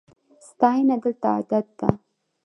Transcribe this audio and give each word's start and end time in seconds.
ستاینه 0.49 0.95
دلته 1.03 1.27
عادت 1.35 1.67
ده. 1.79 1.89